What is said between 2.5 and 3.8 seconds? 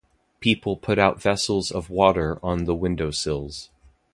the windowsills.